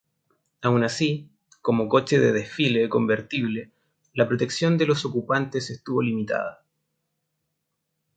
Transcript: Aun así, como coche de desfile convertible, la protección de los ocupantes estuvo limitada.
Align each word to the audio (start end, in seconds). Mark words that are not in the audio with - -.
Aun 0.63 0.83
así, 0.83 1.29
como 1.61 1.87
coche 1.87 2.17
de 2.19 2.31
desfile 2.31 2.89
convertible, 2.89 3.69
la 4.15 4.27
protección 4.27 4.75
de 4.79 4.87
los 4.87 5.05
ocupantes 5.05 5.69
estuvo 5.69 6.01
limitada. 6.01 6.65